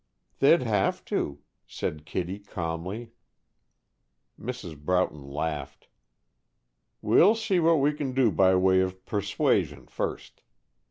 "They'd 0.39 0.63
have 0.63 1.05
to," 1.13 1.41
said 1.67 2.07
Kittie, 2.07 2.39
calmly. 2.39 3.11
Mrs. 4.39 4.75
Broughton 4.75 5.27
laughed. 5.29 5.89
"We'll 7.03 7.35
see 7.35 7.59
what 7.59 7.75
we 7.79 7.93
can 7.93 8.13
do 8.13 8.31
by 8.31 8.55
way 8.55 8.79
of 8.79 9.05
persuasion 9.05 9.85
first. 9.85 10.41